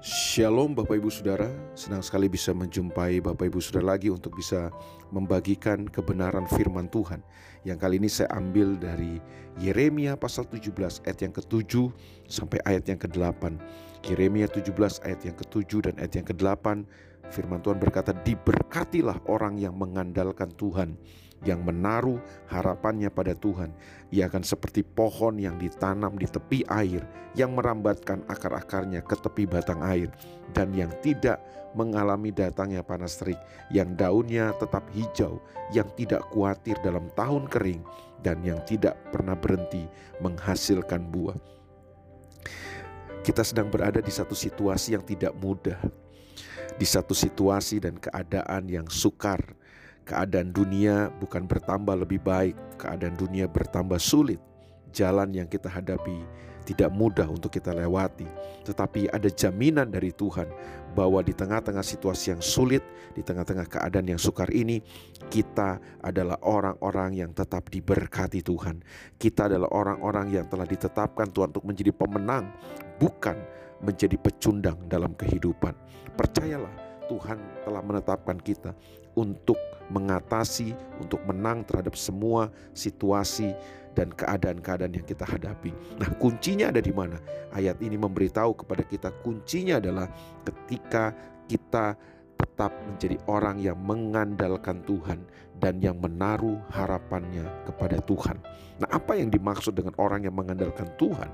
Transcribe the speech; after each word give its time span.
Shalom 0.00 0.72
Bapak 0.72 0.96
Ibu 0.96 1.12
Saudara, 1.12 1.52
senang 1.76 2.00
sekali 2.00 2.24
bisa 2.24 2.56
menjumpai 2.56 3.20
Bapak 3.20 3.52
Ibu 3.52 3.60
Saudara 3.60 3.92
lagi 3.92 4.08
untuk 4.08 4.32
bisa 4.32 4.72
membagikan 5.12 5.84
kebenaran 5.84 6.48
firman 6.48 6.88
Tuhan. 6.88 7.20
Yang 7.68 7.78
kali 7.84 7.94
ini 8.00 8.08
saya 8.08 8.32
ambil 8.32 8.80
dari 8.80 9.20
Yeremia 9.60 10.16
pasal 10.16 10.48
17 10.48 11.04
ayat 11.04 11.20
yang 11.20 11.36
ke-7 11.36 11.92
sampai 12.32 12.64
ayat 12.64 12.88
yang 12.88 12.96
ke-8. 12.96 13.60
Yeremia 14.08 14.48
17 14.48 14.72
ayat 15.04 15.20
yang 15.20 15.36
ke-7 15.36 15.92
dan 15.92 15.94
ayat 16.00 16.12
yang 16.16 16.26
ke-8 16.32 16.66
firman 17.30 17.62
Tuhan 17.62 17.78
berkata, 17.78 18.12
"Diberkatilah 18.12 19.24
orang 19.30 19.56
yang 19.56 19.78
mengandalkan 19.78 20.50
Tuhan." 20.54 20.98
yang 21.44 21.64
menaruh 21.64 22.20
harapannya 22.52 23.08
pada 23.08 23.32
Tuhan. 23.32 23.72
Ia 24.12 24.28
akan 24.28 24.44
seperti 24.44 24.84
pohon 24.84 25.40
yang 25.40 25.56
ditanam 25.56 26.16
di 26.16 26.28
tepi 26.28 26.66
air, 26.68 27.00
yang 27.32 27.56
merambatkan 27.56 28.24
akar-akarnya 28.28 29.00
ke 29.00 29.16
tepi 29.16 29.48
batang 29.48 29.80
air, 29.80 30.12
dan 30.52 30.74
yang 30.76 30.92
tidak 31.00 31.40
mengalami 31.72 32.34
datangnya 32.34 32.82
panas 32.82 33.16
terik, 33.16 33.38
yang 33.70 33.94
daunnya 33.94 34.52
tetap 34.58 34.84
hijau, 34.90 35.38
yang 35.70 35.86
tidak 35.94 36.26
khawatir 36.28 36.76
dalam 36.82 37.08
tahun 37.14 37.46
kering, 37.46 37.82
dan 38.20 38.42
yang 38.42 38.60
tidak 38.66 38.98
pernah 39.14 39.38
berhenti 39.38 39.86
menghasilkan 40.20 41.08
buah. 41.08 41.38
Kita 43.20 43.44
sedang 43.44 43.68
berada 43.68 44.00
di 44.00 44.08
satu 44.08 44.32
situasi 44.32 44.96
yang 44.96 45.04
tidak 45.04 45.36
mudah, 45.36 45.76
di 46.76 46.86
satu 46.86 47.12
situasi 47.16 47.82
dan 47.82 47.96
keadaan 47.98 48.68
yang 48.68 48.86
sukar, 48.88 49.40
Keadaan 50.10 50.50
dunia 50.50 51.06
bukan 51.22 51.46
bertambah 51.46 52.02
lebih 52.02 52.18
baik, 52.24 52.58
keadaan 52.82 53.14
dunia 53.14 53.46
bertambah 53.46 54.02
sulit. 54.02 54.42
Jalan 54.90 55.30
yang 55.30 55.46
kita 55.46 55.70
hadapi 55.70 56.26
tidak 56.66 56.90
mudah 56.90 57.30
untuk 57.30 57.54
kita 57.54 57.70
lewati, 57.70 58.26
tetapi 58.66 59.06
ada 59.06 59.30
jaminan 59.30 59.86
dari 59.86 60.10
Tuhan 60.10 60.50
bahwa 60.98 61.22
di 61.22 61.30
tengah-tengah 61.30 61.86
situasi 61.86 62.34
yang 62.34 62.42
sulit, 62.42 62.82
di 63.14 63.22
tengah-tengah 63.22 63.70
keadaan 63.70 64.10
yang 64.10 64.18
sukar 64.18 64.50
ini, 64.50 64.82
kita 65.30 65.78
adalah 66.02 66.42
orang-orang 66.42 67.22
yang 67.22 67.30
tetap 67.30 67.70
diberkati 67.70 68.42
Tuhan. 68.42 68.82
Kita 69.14 69.46
adalah 69.46 69.70
orang-orang 69.70 70.34
yang 70.34 70.50
telah 70.50 70.66
ditetapkan 70.66 71.30
Tuhan 71.30 71.54
untuk 71.54 71.70
menjadi 71.70 71.94
pemenang, 71.94 72.50
bukan 72.98 73.38
menjadi 73.80 74.16
pecundang 74.20 74.76
dalam 74.88 75.16
kehidupan. 75.16 75.72
Percayalah, 76.16 76.72
Tuhan 77.08 77.38
telah 77.66 77.82
menetapkan 77.82 78.38
kita 78.38 78.76
untuk 79.18 79.58
mengatasi, 79.90 80.72
untuk 81.02 81.18
menang 81.26 81.66
terhadap 81.66 81.98
semua 81.98 82.48
situasi 82.70 83.50
dan 83.98 84.14
keadaan-keadaan 84.14 84.94
yang 84.94 85.02
kita 85.02 85.26
hadapi. 85.26 85.74
Nah, 85.98 86.06
kuncinya 86.22 86.70
ada 86.70 86.78
di 86.78 86.94
mana? 86.94 87.18
Ayat 87.50 87.82
ini 87.82 87.98
memberitahu 87.98 88.62
kepada 88.62 88.86
kita 88.86 89.10
kuncinya 89.26 89.82
adalah 89.82 90.06
ketika 90.46 91.10
kita 91.50 91.98
tetap 92.40 92.72
menjadi 92.88 93.16
orang 93.28 93.60
yang 93.60 93.76
mengandalkan 93.76 94.80
Tuhan 94.88 95.20
dan 95.60 95.76
yang 95.84 96.00
menaruh 96.00 96.56
harapannya 96.72 97.44
kepada 97.68 98.00
Tuhan. 98.08 98.40
Nah, 98.80 98.88
apa 98.88 99.12
yang 99.12 99.28
dimaksud 99.28 99.76
dengan 99.76 99.92
orang 100.00 100.24
yang 100.24 100.32
mengandalkan 100.32 100.88
Tuhan? 100.96 101.28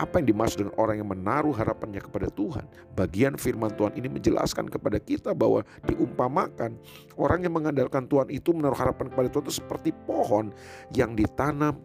Apa 0.00 0.24
yang 0.24 0.32
dimaksud 0.32 0.64
dengan 0.64 0.76
orang 0.80 1.04
yang 1.04 1.10
menaruh 1.12 1.52
harapannya 1.52 2.00
kepada 2.00 2.32
Tuhan? 2.32 2.64
Bagian 2.96 3.36
firman 3.36 3.68
Tuhan 3.76 3.92
ini 4.00 4.08
menjelaskan 4.08 4.72
kepada 4.72 4.96
kita 4.96 5.36
bahwa 5.36 5.60
diumpamakan 5.84 6.80
orang 7.20 7.44
yang 7.44 7.52
mengandalkan 7.52 8.08
Tuhan 8.08 8.32
itu 8.32 8.56
menaruh 8.56 8.78
harapan 8.78 9.12
kepada 9.12 9.28
Tuhan 9.28 9.44
itu 9.44 9.56
seperti 9.60 9.90
pohon 9.92 10.48
yang 10.96 11.12
ditanam 11.12 11.76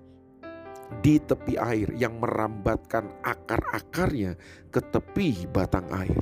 di 1.02 1.18
tepi 1.18 1.58
air 1.58 1.90
yang 1.98 2.22
merambatkan 2.22 3.10
akar-akarnya 3.26 4.38
ke 4.70 4.80
tepi 4.94 5.50
batang 5.50 5.90
air. 5.90 6.22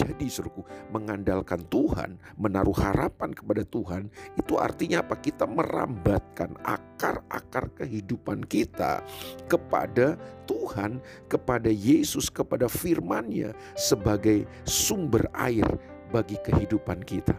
Jadi 0.00 0.32
suruhku 0.32 0.64
mengandalkan 0.88 1.60
Tuhan, 1.68 2.16
menaruh 2.40 2.72
harapan 2.72 3.36
kepada 3.36 3.68
Tuhan, 3.68 4.08
itu 4.32 4.56
artinya 4.56 5.04
apa? 5.04 5.20
Kita 5.20 5.44
merambatkan 5.44 6.56
akar-akar 6.64 7.68
kehidupan 7.76 8.48
kita 8.48 9.04
kepada 9.44 10.16
Tuhan, 10.48 11.04
kepada 11.28 11.68
Yesus, 11.68 12.32
kepada 12.32 12.64
firman-Nya 12.64 13.52
sebagai 13.76 14.48
sumber 14.64 15.28
air 15.36 15.68
bagi 16.08 16.40
kehidupan 16.40 17.04
kita. 17.04 17.36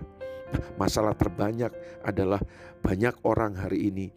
Nah, 0.53 0.61
masalah 0.77 1.17
terbanyak 1.17 1.73
adalah 2.05 2.43
banyak 2.85 3.15
orang 3.25 3.57
hari 3.57 3.89
ini 3.89 4.07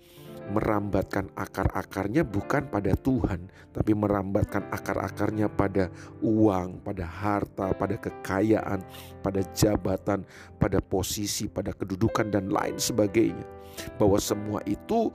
merambatkan 0.53 1.33
akar-akarnya 1.39 2.27
bukan 2.27 2.69
pada 2.69 2.93
Tuhan, 2.99 3.49
tapi 3.73 3.97
merambatkan 3.97 4.69
akar-akarnya 4.69 5.49
pada 5.49 5.89
uang, 6.21 6.85
pada 6.85 7.05
harta, 7.07 7.73
pada 7.73 7.97
kekayaan, 7.97 8.85
pada 9.25 9.41
jabatan, 9.57 10.27
pada 10.61 10.79
posisi, 10.85 11.49
pada 11.49 11.73
kedudukan, 11.73 12.29
dan 12.29 12.53
lain 12.53 12.77
sebagainya. 12.77 13.47
Bahwa 13.97 14.21
semua 14.21 14.61
itu 14.69 15.11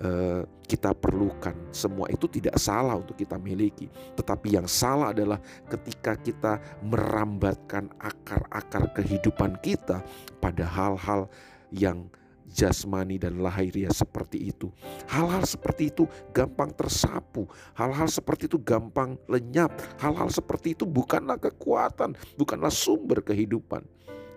uh, 0.00 0.42
kita 0.64 0.92
perlukan, 0.94 1.54
semua 1.74 2.08
itu 2.12 2.28
tidak 2.28 2.56
salah 2.60 2.98
untuk 2.98 3.16
kita 3.18 3.40
miliki, 3.40 3.90
tetapi 4.16 4.56
yang 4.56 4.68
salah 4.68 5.10
adalah 5.10 5.38
ketika 5.68 6.14
kita 6.18 6.52
merambatkan 6.84 7.90
akar-akar 8.00 8.92
kehidupan 8.94 9.58
kita 9.64 10.04
pada 10.38 10.64
hal-hal 10.64 11.26
yang 11.74 12.06
jasmani 12.54 13.18
dan 13.18 13.42
lahiriah 13.42 13.90
seperti 13.90 14.54
itu. 14.54 14.70
Hal-hal 15.10 15.42
seperti 15.42 15.90
itu 15.90 16.06
gampang 16.30 16.70
tersapu, 16.70 17.50
hal-hal 17.74 18.06
seperti 18.06 18.46
itu 18.46 18.62
gampang 18.62 19.18
lenyap, 19.26 19.74
hal-hal 19.98 20.30
seperti 20.30 20.78
itu 20.78 20.86
bukanlah 20.86 21.36
kekuatan, 21.42 22.14
bukanlah 22.38 22.70
sumber 22.70 23.26
kehidupan. 23.26 23.82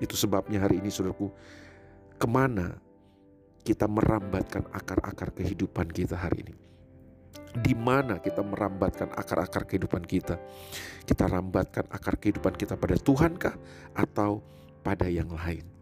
Itu 0.02 0.18
sebabnya 0.18 0.66
hari 0.66 0.82
ini 0.82 0.90
saudaraku, 0.90 1.30
ke 2.18 2.26
mana 2.26 2.82
kita 3.62 3.86
merambatkan 3.86 4.66
akar-akar 4.74 5.30
kehidupan 5.38 5.94
kita 5.94 6.18
hari 6.18 6.50
ini. 6.50 6.56
Di 7.58 7.74
mana 7.74 8.22
kita 8.22 8.42
merambatkan 8.46 9.14
akar-akar 9.14 9.66
kehidupan 9.66 10.06
kita? 10.06 10.38
Kita 11.06 11.26
rambatkan 11.26 11.90
akar 11.90 12.18
kehidupan 12.22 12.54
kita 12.54 12.78
pada 12.78 12.98
Tuhankah 12.98 13.56
atau 13.98 14.46
pada 14.86 15.10
yang 15.10 15.32
lain? 15.32 15.77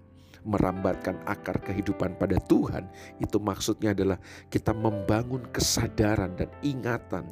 Merambatkan 0.46 1.18
akar 1.26 1.58
kehidupan 1.66 2.16
pada 2.22 2.38
Tuhan, 2.46 2.86
itu 3.18 3.42
maksudnya 3.42 3.98
adalah 3.98 4.22
kita 4.48 4.72
membangun 4.72 5.44
kesadaran 5.50 6.38
dan 6.38 6.54
ingatan 6.62 7.26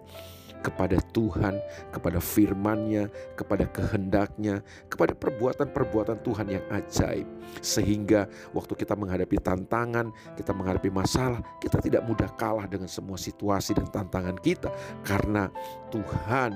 kepada 0.63 0.95
Tuhan, 1.11 1.59
kepada 1.91 2.23
firman-Nya, 2.23 3.11
kepada 3.35 3.67
kehendaknya, 3.67 4.63
kepada 4.87 5.11
perbuatan-perbuatan 5.11 6.23
Tuhan 6.23 6.47
yang 6.47 6.63
ajaib. 6.71 7.27
Sehingga 7.59 8.31
waktu 8.55 8.73
kita 8.79 8.95
menghadapi 8.95 9.43
tantangan, 9.43 10.15
kita 10.39 10.55
menghadapi 10.55 10.87
masalah, 10.87 11.43
kita 11.59 11.83
tidak 11.83 12.07
mudah 12.07 12.31
kalah 12.39 12.63
dengan 12.65 12.87
semua 12.87 13.19
situasi 13.19 13.75
dan 13.75 13.91
tantangan 13.91 14.39
kita. 14.39 14.71
Karena 15.03 15.51
Tuhan 15.91 16.55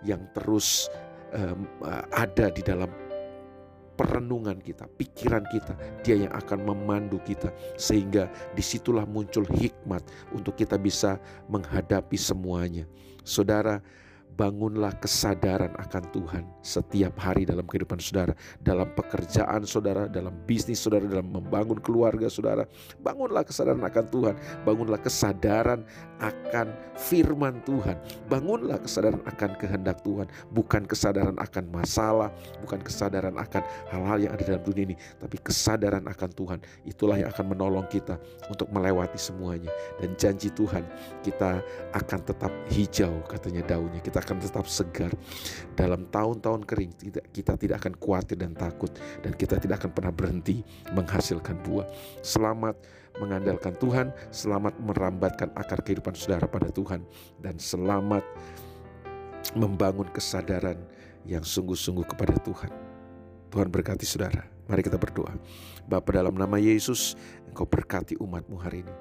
yang 0.00 0.24
terus 0.32 0.88
um, 1.36 1.68
ada 2.08 2.48
di 2.48 2.64
dalam 2.64 2.88
perenungan 4.02 4.58
kita, 4.58 4.90
pikiran 4.98 5.46
kita, 5.54 5.78
Dia 6.02 6.26
yang 6.26 6.34
akan 6.34 6.66
memandu 6.66 7.22
kita, 7.22 7.54
sehingga 7.78 8.26
di 8.58 8.62
situlah 8.62 9.06
muncul 9.06 9.46
hikmat 9.46 10.02
untuk 10.34 10.58
kita 10.58 10.74
bisa 10.74 11.22
menghadapi 11.46 12.18
semuanya. 12.18 12.82
Saudara, 13.22 13.78
bangunlah 14.34 14.96
kesadaran 14.98 15.76
akan 15.76 16.04
Tuhan 16.10 16.44
setiap 16.64 17.14
hari 17.20 17.44
dalam 17.44 17.68
kehidupan 17.68 18.00
saudara, 18.00 18.32
dalam 18.64 18.88
pekerjaan 18.96 19.62
saudara, 19.68 20.08
dalam 20.08 20.32
bisnis 20.48 20.80
saudara, 20.80 21.04
dalam 21.04 21.28
membangun 21.28 21.78
keluarga 21.78 22.26
saudara. 22.32 22.64
Bangunlah 23.04 23.44
kesadaran 23.44 23.84
akan 23.84 24.04
Tuhan, 24.08 24.34
bangunlah 24.64 25.00
kesadaran 25.00 25.84
akan 26.22 26.70
firman 26.94 27.58
Tuhan, 27.66 27.98
bangunlah 28.30 28.78
kesadaran 28.78 29.18
akan 29.26 29.50
kehendak 29.58 30.06
Tuhan, 30.06 30.30
bukan 30.54 30.86
kesadaran 30.86 31.34
akan 31.34 31.64
masalah, 31.74 32.30
bukan 32.62 32.78
kesadaran 32.78 33.34
akan 33.34 33.62
hal-hal 33.90 34.18
yang 34.22 34.32
ada 34.32 34.42
dalam 34.54 34.62
dunia 34.62 34.94
ini, 34.94 34.96
tapi 35.18 35.36
kesadaran 35.42 36.06
akan 36.06 36.30
Tuhan. 36.30 36.58
Itulah 36.86 37.18
yang 37.18 37.28
akan 37.34 37.46
menolong 37.50 37.86
kita 37.90 38.16
untuk 38.46 38.70
melewati 38.70 39.18
semuanya. 39.18 39.68
Dan 39.98 40.14
janji 40.14 40.54
Tuhan, 40.54 40.86
kita 41.26 41.58
akan 41.90 42.20
tetap 42.22 42.52
hijau 42.70 43.26
katanya 43.26 43.66
daunnya. 43.66 43.98
Kita 43.98 44.22
akan 44.22 44.38
tetap 44.38 44.70
segar. 44.70 45.10
Dalam 45.74 46.06
tahun-tahun 46.14 46.62
kering 46.62 46.92
kita 47.34 47.58
tidak 47.58 47.82
akan 47.82 47.98
khawatir 47.98 48.38
dan 48.38 48.54
takut 48.54 48.94
dan 49.26 49.34
kita 49.34 49.58
tidak 49.58 49.82
akan 49.82 49.90
pernah 49.90 50.12
berhenti 50.14 50.62
menghasilkan 50.94 51.58
buah. 51.66 51.88
Selamat 52.22 52.78
mengandalkan 53.20 53.76
Tuhan, 53.76 54.14
selamat 54.32 54.78
merambatkan 54.80 55.52
akar 55.58 55.84
kehidupan 55.84 56.16
saudara 56.16 56.48
pada 56.48 56.72
Tuhan 56.72 57.04
dan 57.42 57.60
selamat 57.60 58.24
membangun 59.58 60.08
kesadaran 60.08 60.78
yang 61.28 61.44
sungguh-sungguh 61.44 62.06
kepada 62.08 62.38
Tuhan. 62.40 62.72
Tuhan 63.52 63.68
berkati 63.68 64.08
saudara. 64.08 64.48
Mari 64.64 64.80
kita 64.80 64.96
berdoa. 64.96 65.36
Bapa 65.84 66.08
dalam 66.14 66.32
nama 66.32 66.56
Yesus, 66.56 67.18
Engkau 67.52 67.68
berkati 67.68 68.16
umatmu 68.16 68.56
hari 68.56 68.80
ini. 68.86 68.94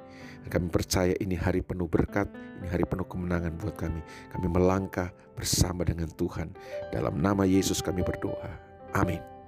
Kami 0.51 0.67
percaya 0.67 1.15
ini 1.23 1.39
hari 1.39 1.63
penuh 1.63 1.87
berkat, 1.87 2.27
ini 2.59 2.67
hari 2.67 2.83
penuh 2.83 3.07
kemenangan 3.07 3.55
buat 3.55 3.79
kami. 3.79 4.03
Kami 4.35 4.47
melangkah 4.51 5.13
bersama 5.37 5.87
dengan 5.87 6.11
Tuhan. 6.11 6.51
Dalam 6.91 7.15
nama 7.21 7.47
Yesus 7.47 7.79
kami 7.79 8.03
berdoa. 8.03 8.51
Amin. 8.91 9.40